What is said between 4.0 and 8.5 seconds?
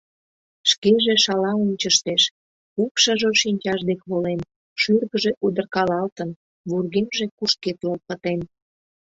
волен, шӱргыжӧ удыркалалтын, вургемже кушкедлыл пытен.